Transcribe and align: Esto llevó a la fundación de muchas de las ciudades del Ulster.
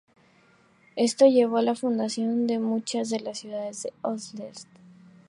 Esto 0.95 1.27
llevó 1.27 1.57
a 1.57 1.61
la 1.61 1.75
fundación 1.75 2.47
de 2.47 2.57
muchas 2.57 3.11
de 3.11 3.19
las 3.19 3.37
ciudades 3.37 3.83
del 3.83 3.93
Ulster. 4.01 4.53